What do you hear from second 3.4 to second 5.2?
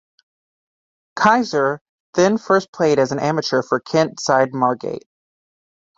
for Kent side Margate.